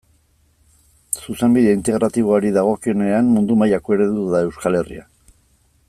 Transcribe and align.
Zuzenbide 1.25 1.75
Integratiboari 1.79 2.51
dagokionean 2.57 3.31
mundu 3.35 3.59
mailako 3.63 3.97
eredu 3.99 4.27
da 4.37 4.43
Euskal 4.49 4.81
Herria. 4.81 5.07